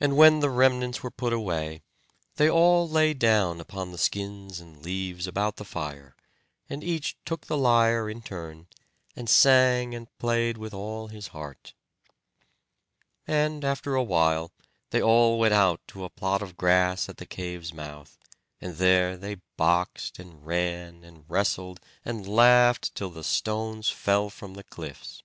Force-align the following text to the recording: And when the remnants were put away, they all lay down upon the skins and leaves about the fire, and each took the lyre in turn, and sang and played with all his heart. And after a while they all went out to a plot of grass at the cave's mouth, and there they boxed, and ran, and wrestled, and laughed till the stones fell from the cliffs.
And 0.00 0.16
when 0.16 0.40
the 0.40 0.48
remnants 0.48 1.02
were 1.02 1.10
put 1.10 1.34
away, 1.34 1.82
they 2.36 2.48
all 2.48 2.88
lay 2.88 3.12
down 3.12 3.60
upon 3.60 3.92
the 3.92 3.98
skins 3.98 4.60
and 4.60 4.82
leaves 4.82 5.26
about 5.26 5.56
the 5.56 5.64
fire, 5.66 6.16
and 6.70 6.82
each 6.82 7.18
took 7.26 7.44
the 7.46 7.58
lyre 7.58 8.08
in 8.08 8.22
turn, 8.22 8.66
and 9.14 9.28
sang 9.28 9.94
and 9.94 10.08
played 10.16 10.56
with 10.56 10.72
all 10.72 11.08
his 11.08 11.26
heart. 11.28 11.74
And 13.26 13.62
after 13.62 13.94
a 13.94 14.02
while 14.02 14.52
they 14.88 15.02
all 15.02 15.38
went 15.38 15.52
out 15.52 15.82
to 15.88 16.04
a 16.04 16.08
plot 16.08 16.40
of 16.40 16.56
grass 16.56 17.06
at 17.10 17.18
the 17.18 17.26
cave's 17.26 17.74
mouth, 17.74 18.16
and 18.58 18.76
there 18.76 19.18
they 19.18 19.42
boxed, 19.58 20.18
and 20.18 20.46
ran, 20.46 21.04
and 21.04 21.26
wrestled, 21.28 21.78
and 22.06 22.26
laughed 22.26 22.94
till 22.94 23.10
the 23.10 23.22
stones 23.22 23.90
fell 23.90 24.30
from 24.30 24.54
the 24.54 24.64
cliffs. 24.64 25.22